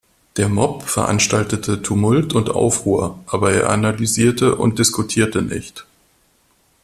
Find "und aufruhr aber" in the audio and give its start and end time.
2.33-3.51